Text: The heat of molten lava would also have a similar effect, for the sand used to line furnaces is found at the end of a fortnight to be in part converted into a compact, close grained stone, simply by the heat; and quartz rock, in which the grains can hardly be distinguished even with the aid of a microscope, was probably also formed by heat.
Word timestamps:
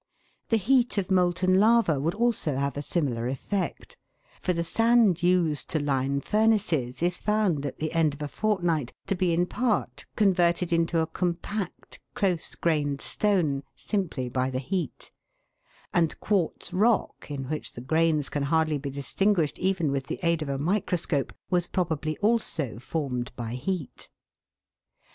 The 0.49 0.57
heat 0.57 0.97
of 0.97 1.11
molten 1.11 1.59
lava 1.59 1.99
would 1.99 2.15
also 2.15 2.57
have 2.57 2.75
a 2.75 2.81
similar 2.81 3.27
effect, 3.27 3.97
for 4.41 4.51
the 4.51 4.63
sand 4.63 5.21
used 5.21 5.69
to 5.69 5.79
line 5.79 6.21
furnaces 6.21 7.03
is 7.03 7.19
found 7.19 7.67
at 7.67 7.77
the 7.77 7.91
end 7.93 8.15
of 8.15 8.23
a 8.23 8.27
fortnight 8.27 8.93
to 9.05 9.13
be 9.13 9.31
in 9.31 9.45
part 9.45 10.07
converted 10.15 10.73
into 10.73 11.01
a 11.01 11.05
compact, 11.05 11.99
close 12.15 12.55
grained 12.55 12.99
stone, 12.99 13.61
simply 13.75 14.27
by 14.27 14.49
the 14.49 14.57
heat; 14.57 15.11
and 15.93 16.19
quartz 16.19 16.73
rock, 16.73 17.27
in 17.29 17.43
which 17.43 17.73
the 17.73 17.79
grains 17.81 18.27
can 18.27 18.41
hardly 18.49 18.79
be 18.79 18.89
distinguished 18.89 19.59
even 19.59 19.91
with 19.91 20.07
the 20.07 20.19
aid 20.23 20.41
of 20.41 20.49
a 20.49 20.57
microscope, 20.57 21.31
was 21.51 21.67
probably 21.67 22.17
also 22.17 22.79
formed 22.79 23.31
by 23.35 23.51
heat. 23.51 24.09